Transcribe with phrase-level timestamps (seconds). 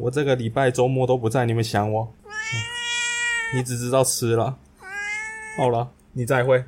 [0.00, 2.08] 我这个礼拜周末都不在，你们想我？
[3.54, 4.56] 你只知道吃了。
[5.56, 6.62] 好了，你再会。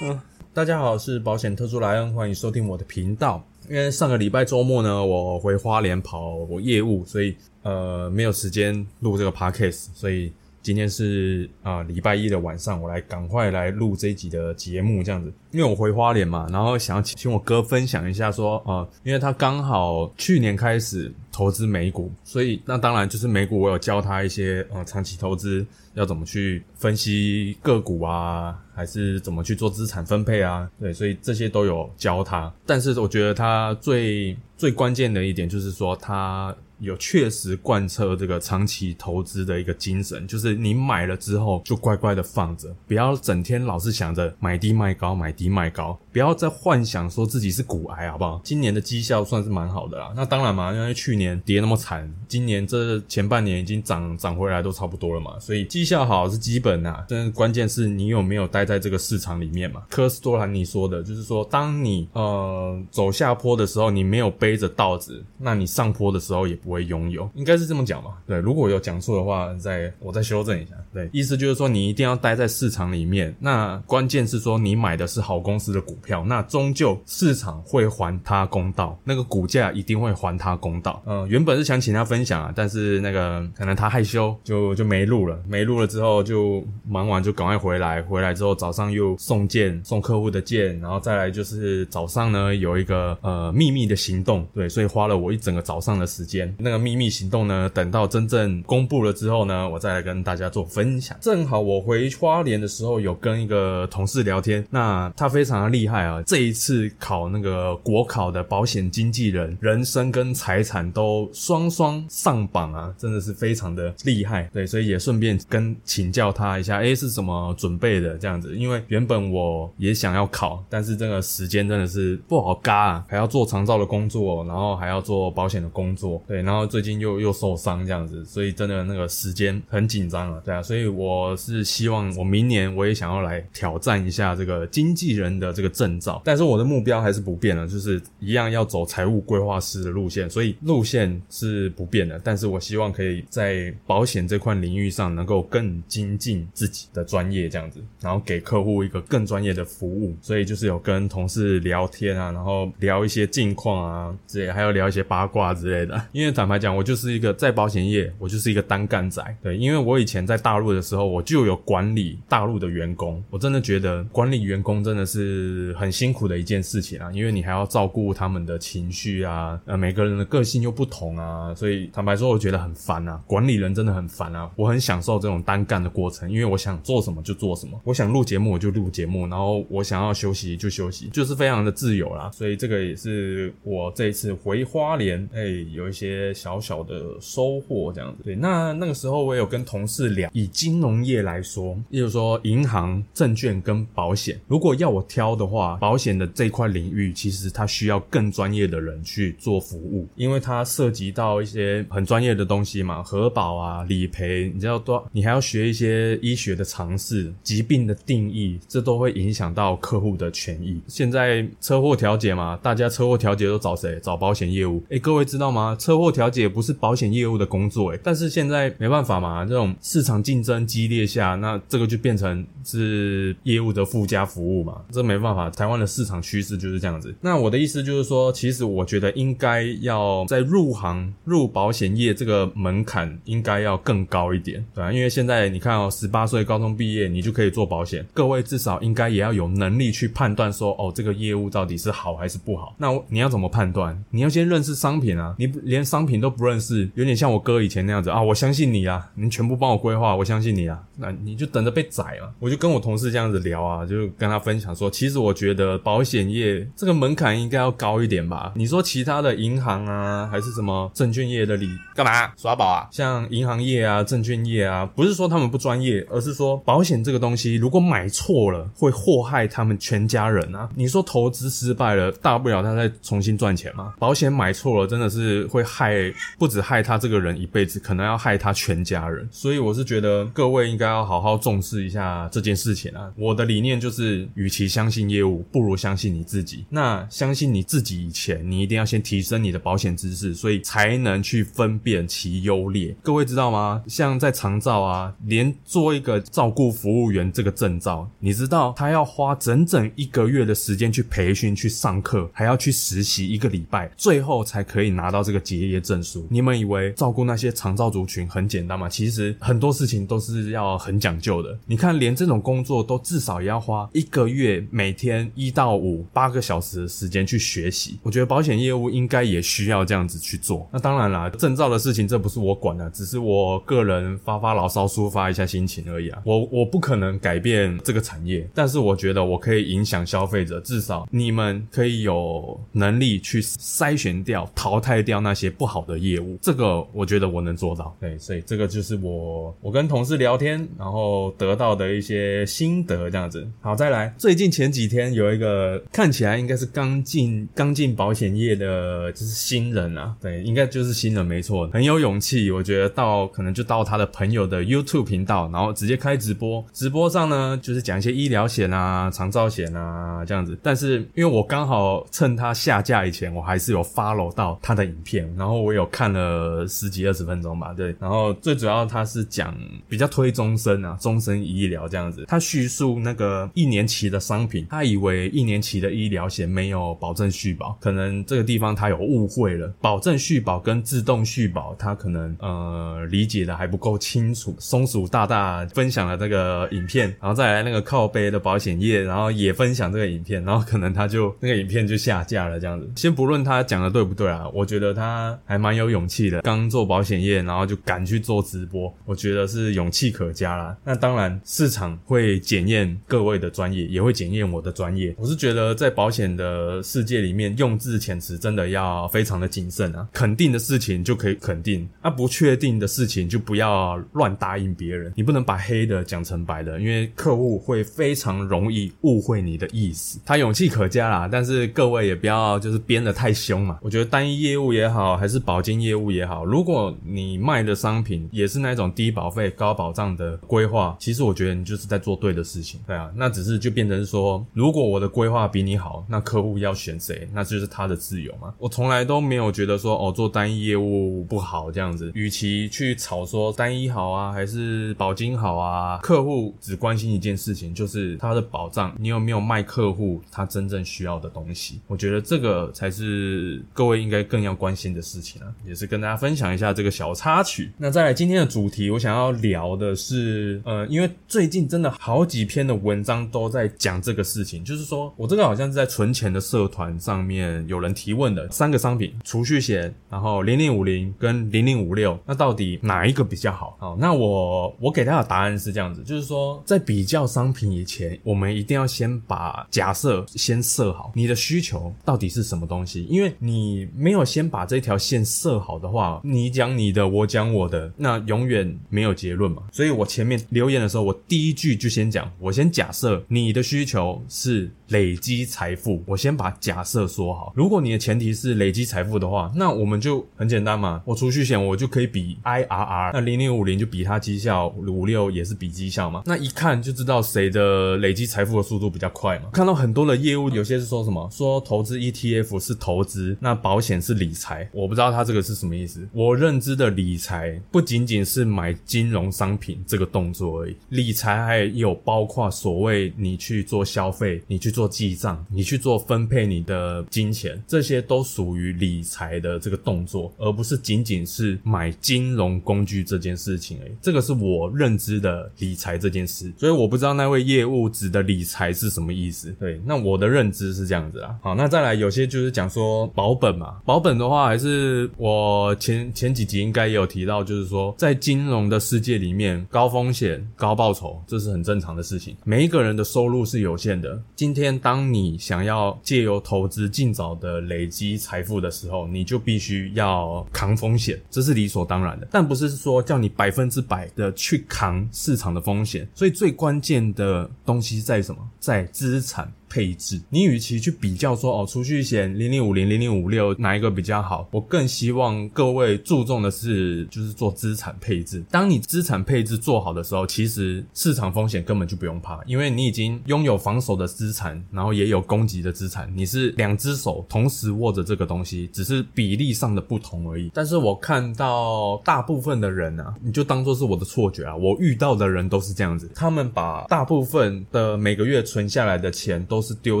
[0.02, 0.20] 嗯，
[0.52, 3.42] 大家好，是保险特助莱恩，欢迎收听我的频道。
[3.68, 10.32] 因为上个礼拜周末呢，我回花莲跑我业务，所以呃没有时间录这个 podcast，所以。
[10.66, 32.52] 今天是啊，礼拜一的晚上，我来赶快来录这一集的节目，这样子，因为我回花莲嘛，然后想要请我哥分享一下，说啊，因为他刚好去年开始投资美股，所以那当然就是美股，我有教他一些呃长期投资要怎么去分析个股啊，还是怎么去做资产分配啊，对，所以这些都有教他。
[32.66, 36.52] 但是我觉得他最最关键的一点就是说他。
[36.78, 48.38] 有确实贯彻这个长期投资的一个精神，就是你买了之后就乖乖的放着，不要整天老是想着买低卖高，买低卖高，不要再幻想说自己是股癌，好不好？
[48.44, 50.12] 今年的绩效算是蛮好的啦。
[50.14, 57.02] 那当然嘛，因为去年跌那么惨，今年这前半年已经涨涨回来都差不多了嘛，所以绩效好是基本呐。
[57.08, 59.82] 但是关键是你有没有待在这个市场里面嘛？
[59.88, 66.54] 科斯多兰尼说的就是说，当你呃走下坡的时候，你没有背着稻子，那你上坡的时候也。
[66.66, 68.18] 不会拥有，应该是这么讲吧？
[68.26, 70.72] 对，如果有讲错的话，再我再修正一下。
[70.92, 73.32] 对，意思就是说你一定要待在市场里面。
[73.38, 81.00] 那关键是说你买的是好公司的股票，那终究市场会还他公道，那个股价一定会还他公道。
[81.06, 85.40] 嗯，原本是想请他分享啊，但是那个可能他害羞，就就没录了。
[85.46, 96.52] 没录了之后就忙完就赶快回来，回来之后早上又送件送客户的件，然后再来就是早上呢有一个呃秘密的行动，对，所以花了我一整个早上的时间。
[96.58, 97.70] 那个秘密行动呢？
[97.74, 101.16] 等到真正公布了之后呢，我再来跟大家做分享。
[101.20, 106.22] 正好我回花莲的时候，有跟一个同事聊天，那他非常的厉害啊！
[106.26, 114.48] 这一次考那个国考的保险经纪人，人生跟财产都双双上榜啊，真的是非常的厉害。
[114.52, 118.56] 对，所以也顺便跟请教他一下，哎，是怎么准备的这样子？
[118.56, 126.45] 因为原本我也想要考，但是这个时间真的是不好嘎啊，还要做长照的工作，然后还要做保险的工作，对。
[126.46, 156.35] 然后最近又又受伤这样子，所以真的那个时间很紧张了，对啊，所以我是希望我明年我也想要来挑战一下这个经纪人的这个证照，但是我的目标还是不变了，就是一样要走财务规划师的路线，所以路线是不变的，但是我希望可以在保险这块领域上能够更精进自己的专业这样子，然后给客户一个更专业的服务，所以就是有跟同事聊天啊，然后聊一些近况啊之类，还有聊一些八卦之类的，因为。
[156.36, 159.22] 坦白讲，我就是一个在保险业，我就是一个单干仔。
[159.42, 163.24] 对，因为我以前在大陆的时候，我就有管理大陆的员工。
[163.30, 173.18] 我真的觉得管理员工真的是很辛苦的一件事情啊，因为你还要照顾他们的情绪啊，呃，每个人的个性又不同啊，所以坦白说，我觉得很烦啊。
[173.26, 182.30] 管理人真的很烦啊，我很享受这种单干的过程，因为我想做什么就做什么，我想录节目我就录节目，然后我想要休息就休息，就是非常的自由啦。
[182.30, 185.42] 所以这个也是我这一次回花莲，哎，
[185.72, 186.25] 有一些。
[186.34, 210.80] 小小的收获这样子，对，那那个时候我有跟同事聊，以金融业来说，例如说银行、证券跟保险，如果要我挑的话，保险的这块领域其实它需要更专业的人去做服务，因为它涉及到一些很专业的东西嘛，核保啊、理赔，你知道多，你还要学一些医学的常识、疾病的定义，这都会影响到客户的权益。
[210.86, 213.98] 现在车祸调解嘛，大家车祸调解都找谁？
[214.02, 214.82] 找保险业务。
[214.90, 215.76] 哎，各位知道吗？
[215.78, 227.14] 车祸调解不是保险业务的工作，诶，但是现在没办法嘛，这种市场竞争激烈下，那这个就变成是业务的附加服务嘛，这没办法，台湾的市场趋势就是这样子。
[227.20, 242.74] 那我的意思就是说，其实我觉得应该要在入行入保险业这个门槛应该要更高一点，对啊，因为现在你看哦，十八岁高中毕业你就可以做保险，各位至少应该也要有能力去判断说，哦，这个业务到底是好还是不好。
[242.78, 244.02] 那你要怎么判断？
[244.10, 252.30] 你要先认识商品啊，你连商品都不认识，有点像我哥以前那样子啊，我相信你啊，你全部帮我规划，我相信你啊，那你就等着被宰啊。
[252.38, 258.52] 我就跟我同事这样子聊啊，就跟他分享说，其实我觉得保险业这个门槛应该要高一点吧。
[258.54, 262.88] 你说其他的银行啊，还是什么证券业的理干嘛耍宝啊？
[262.90, 270.68] 像银行业啊、证券业啊，不是说他们不专业，而是说保险这个东西，如果买错了，会祸害他们全家人啊。
[270.74, 273.94] 你说投资失败了，大不了他再重新赚钱嘛。
[273.98, 279.26] 保险买错了，真的是会害，害不止害他这个人一辈子，可能要害他全家人。
[279.30, 283.12] 所以我是觉得各位应该要好好重视一下这件事情啊。
[283.16, 286.64] 我的理念就是，与其相信业务，不如相信你自己。
[286.70, 292.94] 那相信你自己以前，你一定要先提升你的保险知识，所以才能去分辨其优劣。
[293.02, 293.82] 各位知道吗？
[293.86, 306.26] 像在长照啊，连做一个照顾服务员这个证照，你知道他要花整整一个月的时间去培训、去上课，还要去实习一个礼拜，最后才可以拿到这个结业证书。
[306.30, 308.88] 你们以为照顾那些长照族群很简单吗？
[308.88, 311.58] 其实很多事情都是要很讲究的。
[311.66, 317.98] 你看，连这种工作都至少也要花一个月，每天一到五八个小时的时间去学习。
[318.02, 320.68] 我觉得保险业务应该也需要这样子去做。
[320.72, 326.22] 那当然啦，证照的事情这不是我管的，只是我个人发发牢骚、抒发一下心情而已啊。
[326.24, 336.38] 我我不可能改变这个产业，但是我觉得我可以影响消费者，至少你们可以有能力去筛选掉、淘汰掉那些不好的业务。
[336.40, 337.94] 这个我觉得我能做到。
[338.00, 343.46] 对，所以这个就是我我跟同事聊天，然后得到的一些心得，这样子。
[343.60, 352.50] 好，再来，最近前几天有一个看起来应该是刚进刚进保险业的，就是新人啊，对，应该就是新人，没错，很有勇气。
[352.50, 360.58] 我觉得到可能就到他的朋友的 YouTube 频道，然后直接开直播，直播上呢就是讲一些医疗险啊、长照险啊这样子。
[360.62, 369.54] 但是因为我刚好趁他下架以前，我还是有 follow 到他的影片，然后我有看了十几二十分钟吧，对，然后最主要他是讲
[369.88, 384.54] 比较推终身啊，终身医疗这样子，他叙述那个一年期的商品，他以为一年期的医疗险没有保证续保，可能这个地方他有误会了，保证续保跟自动续保，他可能呃理解的还不够清楚。
[384.58, 392.90] 松鼠大大分享了这个影片，然后再来那个靠背的保险业，然后也分享这个影片，然后可能他就那个影片就下架了这样子。
[392.96, 400.76] 先不论他讲的对不对啊，我觉得他还蛮有勇气的，刚做保险业，然后就敢去做直播，我觉得是勇气可嘉啦。
[400.84, 405.14] 那当然市场会检验各位的专业，也会检验我的专业。
[405.16, 410.06] 我是觉得在保险的世界里面，用字遣词真的要非常的谨慎啊。
[410.12, 415.12] 肯定的事情就可以肯定，啊不确定的事情就不要乱答应别人。
[415.14, 420.18] 你不能把黑的讲成白的，因为客户会非常容易误会你的意思。
[420.24, 423.78] 他勇气可嘉啦，但是各位也不要就是编的太凶嘛。
[423.80, 432.80] 我觉得单一业务也好，还是保金业务也好，如果你卖的商品也是那种低保费高保障的规划，其实我觉得你就是在做对的事情。
[432.86, 438.54] 对啊，那只是就变成说，如果我的规划比你好，那客户要选谁，那就是他的自由嘛。
[438.58, 442.10] 我从来都没有觉得说哦，做单一业务不好这样子。
[442.14, 451.80] 与其去吵说单一好啊，还是保金好啊，客户只关心一件事情，就是他的保障，你有没有卖客户他真正需要的东西？
[451.86, 457.70] 我觉得这个才是各位应该更要关心的事情啊，也是跟大家分享一下这个小插曲。
[457.76, 473.76] 那再来今天的主题，我想要聊的是，呃，因为最近真的好几篇的文章都在讲这个事情，就是说我这个好像是在存钱的社团上面有人提问的，三个商品，储蓄险，然后零零五零跟零零五六，那到底哪一个比较好？
[473.78, 483.04] 好，那我我给大家的答案是这样子，就是说在比较商品以前，我们一定要先把假设先设好，你的需求到底是什么东西？
[483.04, 489.62] 因为你没有先把这条线设好的话，你讲你的，我讲我的，那永远没有结论嘛。
[489.72, 497.52] 所以我前面留言的时候，我第一句就先讲，我先假设你的需求是累积财富，我先把假设说好。
[497.56, 506.22] 如果你的前提是累积财富的话，那我们就很简单嘛，我储蓄险我就可以比 IRR，那零零五零就比它绩效，五六也是比绩效嘛。
[506.26, 509.46] 那一看就知道谁的累积财富的速度比较快嘛。
[509.52, 515.05] 看到很多的业务，有些是说什么说投资 ETF 是投资，那保险是理财，我不知道。
[515.06, 516.06] 道他这个是什么意思。
[516.12, 533.92] 我认知的理财不仅仅是买金融商品这个动作而已，理财还有包括所谓你去做消费，你去做记账，你去做分配你的金钱，这些都属于理财的这个动作，而不是仅仅是买金融工具这件事情而已。
[534.00, 539.54] 这个是我认知的理财这件事，所以我不知道那位业务指的理财是什么意思。
[539.58, 541.36] 对，那我的认知是这样子啦。
[541.42, 552.36] 好，那再来有些就是讲说保本嘛，保本的话还是是我前前几集应该也有提到，就是说在金融的世界里面，高风险高报酬这是很正常的事情。
[552.44, 562.28] 每一个人的收入是有限的，今天当你想要借由投资尽早的累积财富的时候，你就必须要扛风险，这是理所当然的。
[562.30, 568.40] 但不是说叫你百分之百的去扛市场的风险，所以最关键的东西在什么？
[568.60, 569.52] 在资产。
[569.76, 578.42] 配置，你与其去比较说哦，储蓄险零零五零零零五六哪一个比较好，我更希望各位注重的是就是做资产配置。
[578.50, 590.50] 当你资产配置做好的时候，其实市场风险根本就不用怕，因为你已经拥有防守的资产，然后也有攻击的资产，你是两只手同时握着这个东西，只是比例上的不同而已。
[590.54, 599.56] 但是我看到大部分的人啊，你就当做是我的错觉啊，我遇到的人都是这样子，他们把大部分的每个月存下来的钱都。
[599.56, 600.00] 都是丢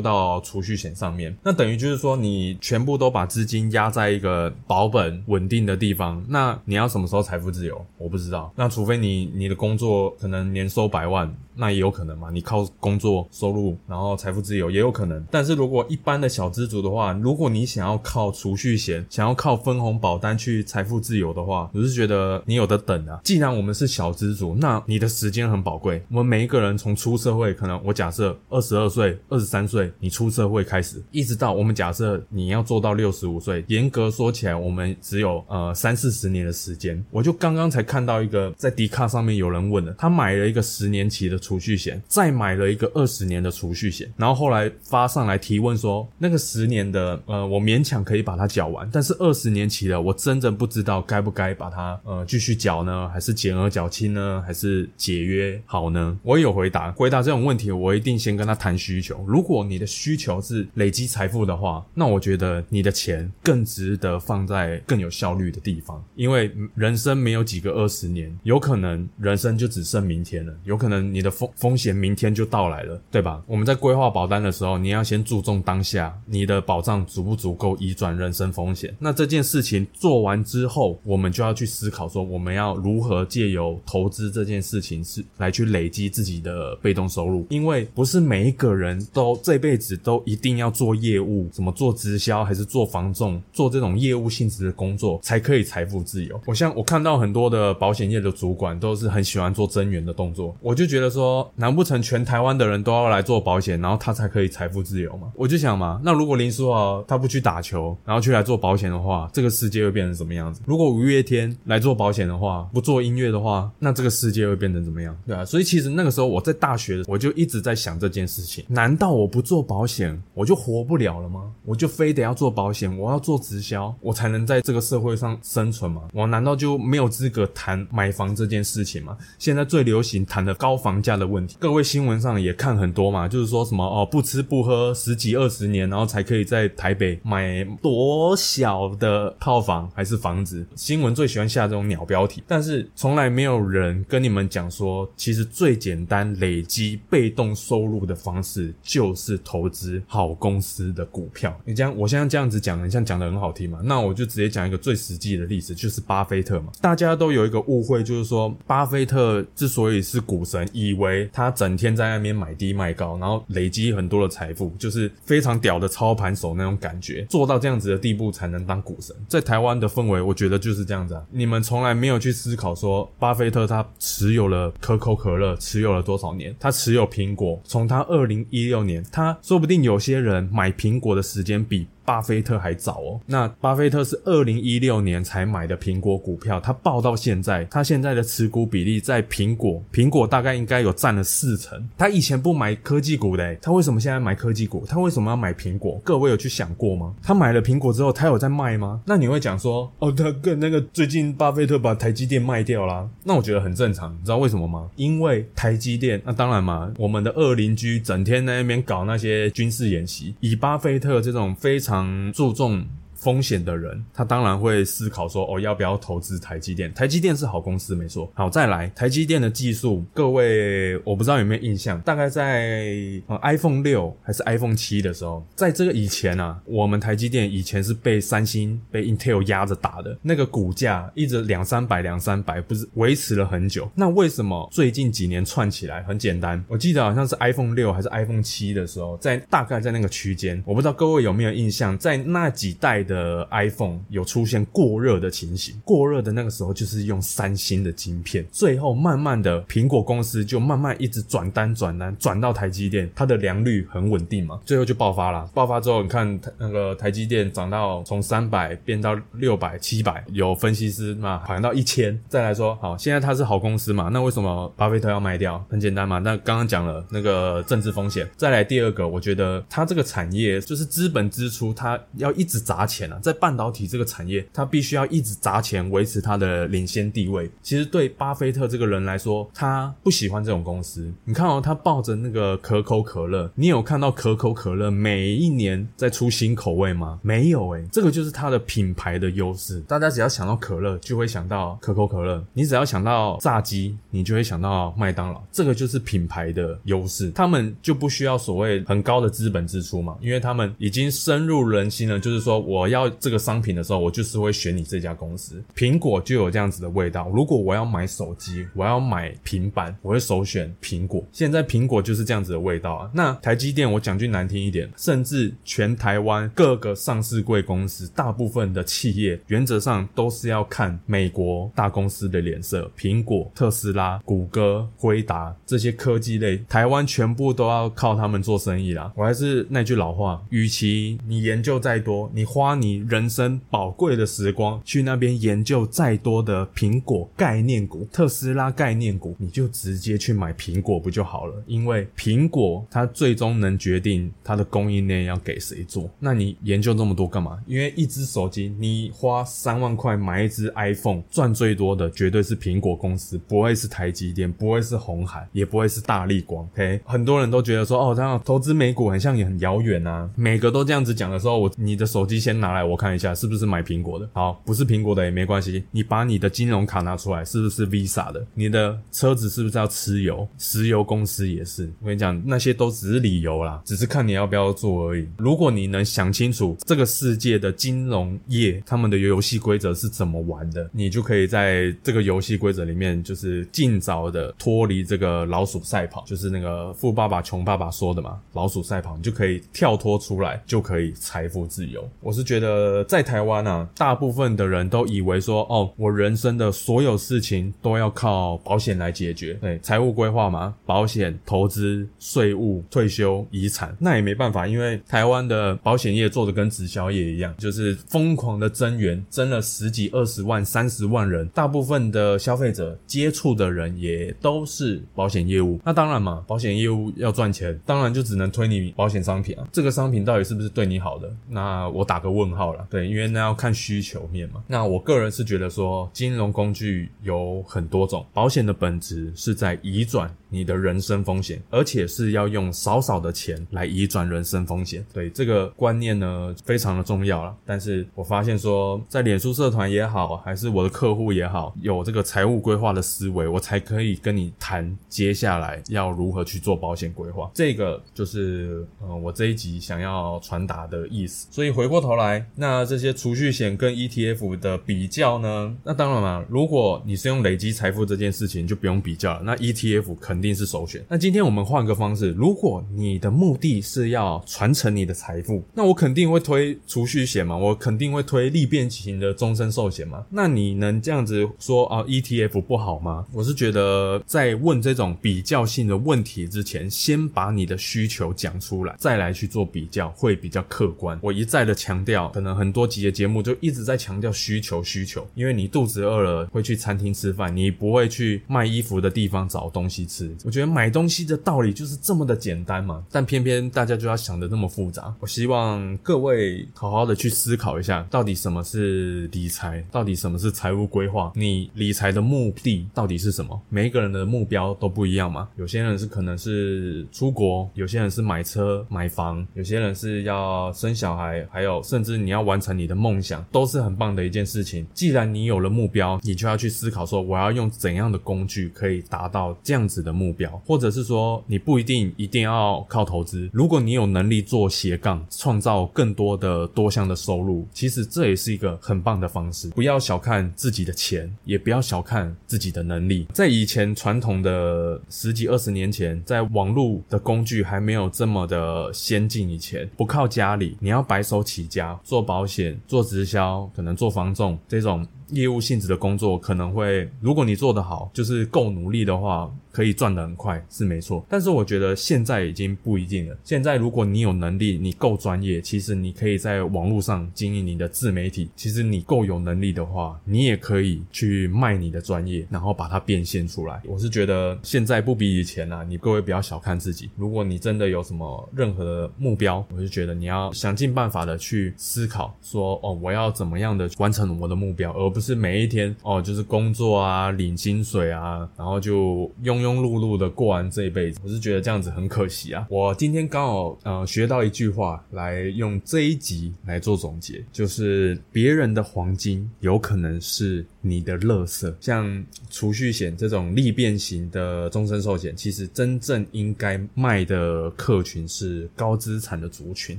[0.00, 7.84] 到储蓄险上面，那等于就是说你全部都把资金压在一个保本稳定的地方，那你要什么时候财富自由？
[7.98, 8.52] 我不知道。
[8.54, 11.34] 那除非你你的工作可能年收百万。
[11.58, 12.28] 那也有可能嘛？
[12.30, 15.24] 你靠工作收入，然后财富自由也有可能。
[15.30, 23.18] 但是如果一般的小资族的话，如果你想要靠储蓄险，想要靠分红保单去财富自由的话，我是觉得你有的等啊。
[23.24, 26.02] 既然我们是小资族，那你的时间很宝贵。
[26.10, 37.02] 我们每一个人从出社会，可能我假设二十二岁、二三岁，你出社会开始，一直到我们假设你要做到六十五岁，严格说起来，我们只有呃三四十年的时间。
[37.10, 41.38] 我就刚刚才看到一个在迪卡上面有人问的，他买了一个十年期的。
[41.46, 56.18] 储蓄险，再买了一个二十年的储蓄险，然后后来发上来提问说，那个十年的，呃，我勉强可以把它缴完，但是二十年期的，我真的不知道该不该把它，呃，继续缴呢，还是减额缴清呢，还是解约好呢？
[56.24, 59.24] 我有回答，回答这种问题，我一定先跟他谈需求。
[59.36, 71.30] 如果你的需求是累积财富的话，那我觉得你的钱更值得放在更有效率的地方，因为人生没有几个二十年，有可能人生就只剩明天了，有可能你的。
[71.36, 73.42] 风风险明天就到来了，对吧？
[73.46, 78.96] 我们在规划保单的时候，你要先注重当下，你的保障足不足够移转人生风险。
[78.98, 87.46] 那这件事情做完之后，我们就要去思考说，我们要如何借由投资这件事情是来去累积自己的被动收入。
[87.50, 96.40] 因为不是每一个人都这辈子都一定要做业务，怎么做直销还是做房仲，做这种业务性质的工作才可以财富自由。
[96.46, 101.06] 我像我看到很多的保险业的主管都是很喜欢做增援的动作，我就觉得。
[101.16, 105.32] 说难不成全台湾的人都要来做保险，然后他才可以财富自由吗？
[105.34, 110.60] 我就想嘛，那如果林书豪他不去打球，然后去来做保险的话，这个世界会变成什么样子？
[110.66, 115.16] 如果五月天来做保险的话，不做音乐的话，那这个世界会变成怎么样？
[115.26, 121.50] 对啊，所以其实那个时候我在大学，我就一直在想这件事情：难道我不做保险，我就活不了了吗？
[121.64, 126.02] 我就非得要做保险，我要做直销，我才能在这个社会上生存吗？
[126.12, 129.18] 我难道就没有资格谈买房这件事情吗？
[129.40, 131.16] 现在最流行谈的高房价。
[131.16, 140.66] 的问题，各位新闻上也看很多嘛，就是说什么哦，不吃不喝十几二十年，然后才可以在台北买多小的套房还是房子。
[140.74, 151.58] 新闻最喜欢下这种鸟标题，但是从来没有人跟你们讲说，其实最简单累积被动收入的方式就是投资好公司的股票。
[151.64, 153.80] 你这样，我现在这样子讲，你像讲的很好听嘛？
[153.84, 156.72] 那我就直接讲一个最实际的例子，就是巴菲特嘛。
[156.80, 169.14] 大家都有一个误会，就是说巴菲特之所以是股神，以为他整天在那边买低卖高，然后累积很多的财富，就是非常屌的操盘手那种感觉，做到这样子的地步才能当股神。
[169.28, 171.24] 在台湾的氛围，我觉得就是这样子啊。
[171.30, 176.54] 你们从来没有去思考说，巴菲特他持有了可口可乐，持有了多少年？
[176.58, 181.86] 他持有苹果，从他二零一六年，他说不定有些人买苹果的时间比。
[182.06, 191.86] 巴菲特还早哦，那巴菲特是二零一六年才买的苹果股票，他报到现在，他现在的持股比例在苹果，苹果大概应该有占了四成。
[191.98, 194.86] 他以前不买科技股的，他为什么现在买科技股？
[194.88, 196.00] 他为什么要买苹果？
[196.04, 197.12] 各位有去想过吗？
[197.20, 199.00] 他买了苹果之后，他有在卖吗？
[199.04, 204.88] 那你会讲说，哦，他跟那个最近巴菲特把台积电卖掉啦，那我觉得很正常，你知道为什么吗？
[204.94, 211.95] 因为台积电，那当然嘛，我们的二邻居整天在那边搞那些军事演习，以巴菲特这种非常。
[211.96, 216.92] 常注重风险的人，他当然会思考说，哦，要不要投资台积电？
[216.94, 218.30] 台积电是好公司，没错。
[218.34, 222.94] 好，再来，台积电的技术，各位我不知道有没有印象，大概在
[223.26, 233.90] 呃 iPhone 六还是 iPhone 七的时候，在这个以前啊，我们台积电以前是被三星、被 Intel 压着打的，那个股价一直两三百、两三百，不是维持了很久。
[233.94, 236.02] 那为什么最近几年窜起来？
[236.02, 245.80] 很简单，我记得好像是 iPhone 六还是 iPhone 七的时候，在大概在那个区间，我不知道各位有没有印象，在那几代的 iPhone 有出现过热的情形。
[245.84, 255.48] 过热的那个时候，就是用三星的晶片，最后慢慢的苹果公司就慢慢一直转单转单转到台积电，它的良率很稳定嘛，最后就爆发了。
[255.54, 262.18] 爆发之后，你看那个台积电涨到从三百变到六百、七百，有分析师嘛，好像到一千。
[262.28, 265.64] 再来说，好，现在它是好公司嘛，那为什么巴菲特要卖掉？
[265.68, 268.28] 很简单嘛，那刚刚讲了那个政治风险。
[268.36, 277.50] 再来第二个，我觉得它这个产业就是资本支出，它要一直砸钱钱啊，在半导体这个产业，它必须要一直砸钱维持它的领先地位。
[277.62, 281.12] 其实对巴菲特这个人来说，他不喜欢这种公司。
[281.24, 287.18] 你看哦，他抱着那个可口可乐，你有看到可口可乐每一年在出新口味吗？
[287.22, 289.80] 没有诶，这个就是它的品牌的优势。
[289.80, 295.42] 大家只要想到可乐，就会想到可口可乐；你只要想到炸鸡，你就会想到麦当劳。
[295.52, 302.18] 这个就是品牌的优势，他们就不需要所谓很高的资本支出嘛，因为他们已经深入人心了。
[302.20, 305.62] 就是说，我要这个商品的时候，我就是会选你这家公司。
[305.74, 307.28] 苹果就有这样子的味道。
[307.30, 311.24] 如果我要买手机，我要买平板，我会首选苹果。
[311.32, 313.10] 现在苹果就是这样子的味道啊。
[313.12, 322.90] 那台积电，我讲句难听一点，甚至全台湾各个上市贵公司，大部分的企业原则上都是要看美国大公司的脸色。
[322.96, 329.12] 苹果、特斯拉、谷歌、辉达这些科技类，台湾全部都要靠他们做生意啦。
[329.16, 341.54] 我还是那句老话，与其你研究再多，你花你人生宝贵的时光去那边研究再多的苹果概念股、特斯拉概念股，你就直接去买苹果不就好了？
[341.66, 346.08] 因为苹果它最终能决定它的供应链要给谁做。
[346.18, 347.58] 那你研究这么多干嘛？
[347.66, 356.66] 因为一只手机，你花三万块买一只 iPhone，赚最多的绝对是苹果公司，不会是台积电，不会是红海，也不会是大力光。
[356.74, 360.28] OK，很多人都觉得说，哦，这样投资美股很像也很遥远啊。
[360.34, 364.28] 每个都这样子讲的时候，我你的手机先拿拿来我看一下，是不是买苹果的？
[364.32, 368.44] 好，不是苹果的也没关系，你把你的金融卡拿出来，是不是 Visa 的？
[368.54, 370.46] 你的车子是不是要吃油？
[370.58, 371.88] 石油公司也是。
[372.00, 375.28] 我跟你讲，那些都只是理由啦，只是看你要不要做而已。
[375.38, 392.08] 如果你能想清楚这个世界的金融业他们的游戏规则是怎么玩的，你就可以在这个游戏规则里面，就是尽早的脱离这个老鼠赛跑，就是那个富爸爸穷爸爸说的嘛，老鼠赛跑，你就可以跳脱出来，就可以财富自由。
[392.20, 415.78] 我是觉觉得在台湾啊，大部分的人都以为说，哦，我人生的所有事情都要靠保险来解决，对，财务规划嘛，保险、投资、税务、退休、遗产，那也没办法，因为台湾的保险业做的跟直销业一样，就是疯狂的增员，增了十几、二十万、三十万人，大部分的消费者接触的人也都是保险业务。
[415.84, 419.68] 那当然嘛，保险业务要赚钱，当然就只能推你保险商品啊。
[419.70, 421.30] 这个商品到底是不是对你好的？
[421.50, 422.86] 那我打个问号了。
[422.90, 424.62] 对，因为那要看需求面嘛。
[424.66, 435.04] 那我个人是觉得说，金融工具有很多种，保险的本质是在移转你的人生风险，而且是要用少少的钱来移转人生风险。
[435.12, 437.56] 对这个观念呢，非常的重要了。
[437.64, 447.50] 但是我发现说，在脸书社团也好，还是我的客户也好，有这个财务规划的思维，我才可以跟你谈接下来要如何去做保险规划。
[447.54, 451.46] 这个就是呃，我这一集想要传达的意思。
[451.50, 455.74] 所以回过头来，那这些储蓄险跟 ETF 的比较呢？
[455.84, 459.42] 那当然嘛，如果你是用累积财富这件事情，就不用比较了。
[459.44, 461.04] 那 ETF 肯定是首选。
[461.08, 470.24] 那今天我们换个方式，如果你的目的是要传承你的财富，那我肯定会推储蓄险嘛，我肯定会推利变型的终身寿险嘛。
[470.30, 473.26] 那你能这样子说啊？ETF 不好吗？
[473.32, 481.18] 我是觉得在问这种比较性的问题之前，先把你的需求讲出来，再来去做比较，会比较客观。
[481.22, 490.34] 我一再的强调，可能很多集的节目就一直在强调需求需求，因为你肚子饿了会去餐厅吃饭，你不会去卖衣服的地方找东西吃。
[490.44, 495.14] 我觉得买东西的道理就是这么的简单嘛，但偏偏大家就要想的那么复杂。
[495.20, 503.60] 我希望各位好好的去思考一下，到底什么是理财，到底什么是财务规划，你理财的目的到底是什么？
[503.68, 512.16] 每一个人的目标都不一样嘛，有些人是可能是出国，有些人是买车买房，有些人是要生小孩，还有甚至。
[512.26, 514.86] 你要完成你的梦想，都是很棒的一件事情。
[514.94, 523.48] 既然你有了目标，你就要去思考说，我要用怎样的工具可以达到这样子的目标，或者是说，你不一定一定要靠投资。
[523.52, 529.68] 如果你有能力做斜杠，创造更多的多项的收入，其实这也是一个很棒的方式。
[529.68, 533.26] 不要小看自己的钱，也不要小看自己的能力。
[533.32, 545.06] 在以前传统的十几二十年前，在网络的工具还没有这么的先进以前，不靠家里，你要白手起家做保险、做直销，可能做房仲这种。
[545.30, 551.24] 业务性质的工作可能会，如果你做得好，就是够努力的话，可以赚得很快，是没错。
[551.28, 553.36] 但是我觉得现在已经不一定了。
[553.44, 558.48] 现在如果你有能力，你够专业，其实你可以在网络上经营你的自媒体。
[558.56, 563.82] 其实你够有能力的话，你也可以去卖你的专业，然后把它变现出来。
[563.84, 567.10] 我是觉得现在不比以前啊，你各位不要小看自己。
[567.16, 581.18] 如果你真的有什么任何的目标，我就觉得你要想尽办法的去思考，说哦，我要怎么样的完成我的目标，而不是每一天哦，就是工作啊，领薪水啊，然后就庸庸碌碌的过完这一辈子。
[581.24, 582.66] 我是觉得这样子很可惜啊。
[582.68, 591.74] 我今天刚好呃学到一句话，来用这一集来做总结，就是别人的黄金有可能是你的垃圾。
[591.80, 599.98] 像储蓄险这种利变型的终身寿险，其实真正应该卖的客群是高资产的族群，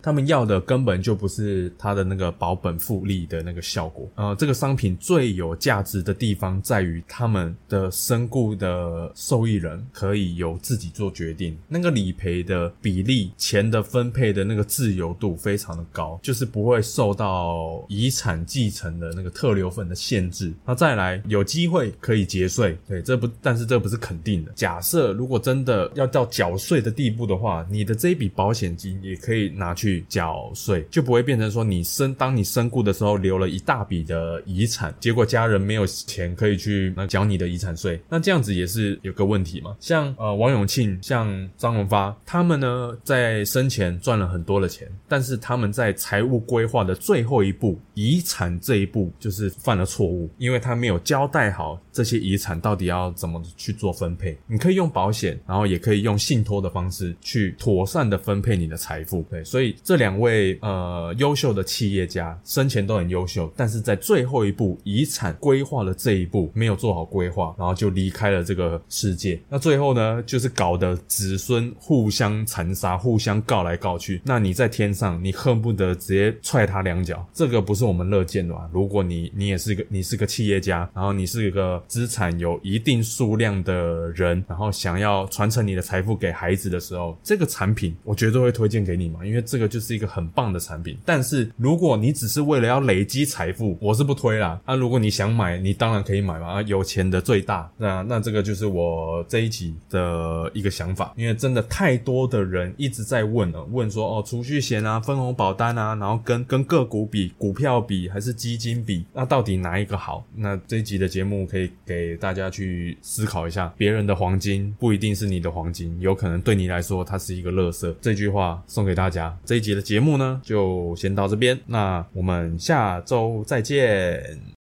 [0.00, 4.08] 他们要的根本就不是它的那个保本复利的那个效果。
[4.14, 4.96] 呃，这个商品。
[5.02, 20.52] 最有价值的地方在于，他们的身故的受益人可以由自己做决定，那个理赔的比例、钱的分配的那个自由度非常的高，就是不会受到遗产继承的那个特留份的限制。
[20.64, 24.52] 那再来，有机会可以节税，对，这不，但是这不是肯定的。
[24.54, 34.91] 假设如果真的要到缴税的地步的话，你的这一笔保险金也可以拿去缴税，就不会变成说你身当你身故的时候留了一大笔的遗产。
[35.00, 39.76] 结果家人没有钱可以去那缴你的遗产税，那这样子也是有个问题嘛。
[39.80, 54.36] 像呃王永庆、像张荣发，他们呢在生前赚了很多的钱，但是他们在财务规划的最后一步，遗产这一步就是犯了错误，因为他没有交代好这些遗产到底要怎么去做分配。
[54.46, 59.24] 你可以用保险，然后也可以用信托的方式去妥善的分配你的财富。
[59.30, 64.78] 对，所以这两位呃优秀的企业家生前都很优秀，但是在最后一步。
[64.84, 69.40] 遗产规划的这一步没有做好规划，然后就离开了这个世界。
[69.48, 74.20] 那最后呢，就是搞得子孙互相残杀，互相告来告去。
[74.24, 77.26] 那你在天上，你恨不得直接踹他两脚。
[77.32, 78.68] 这个不是我们乐见的吧？
[78.72, 90.96] 如果你你也是个你是个企业家，然后你是一个资产有一定数量的人，然后想要传承你的财富给孩子的时候，这个产品我绝对会推荐给你嘛，因为这个就是一个很棒的产品。
[91.04, 94.60] 但是如果你只是为了要累积财富，我是不推啦。
[94.72, 96.46] 那如果你想买，你当然可以买嘛。
[96.46, 97.70] 啊，有钱的最大。
[97.76, 101.12] 那那这个就是我这一集的一个想法。
[101.14, 110.24] 因为真的太多的人一直在问了，问说哦，储蓄险啊，分红保单啊，然后跟跟个股比，股票比还是基金比，那到底哪一个好？
[110.34, 113.70] 那这一集的节目可以给大家去思考一下。
[113.76, 117.94] 别人的黄金不一定是你的黄金，有可能对你来说它是一个垃圾。
[118.00, 119.36] 这句话送给大家。
[119.44, 121.60] 这一集的节目呢，就先到这边。
[121.66, 124.61] 那我们下周再见。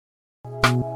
[0.44, 0.93] Thank you.